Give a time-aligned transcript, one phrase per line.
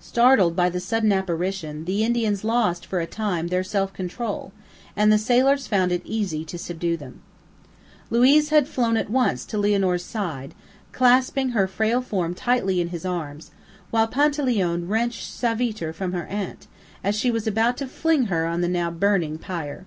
[0.00, 4.50] Startled by the sudden apparition, the Indians lost, for a time, their self control,
[4.96, 7.20] and the sailors found it easy to subdue them.
[8.08, 10.54] Luiz had flown at once to Lianor's side,
[10.92, 13.50] clasping her frail form tightly in his arms,
[13.90, 16.66] while Panteleone wrenched Savitre from her aunt,
[17.04, 19.80] as she was about to fling her on the now burning pile.